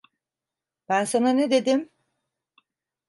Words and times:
Ben 0.89 1.05
sana 1.05 1.29
ne 1.33 1.51
dedim? 1.51 1.89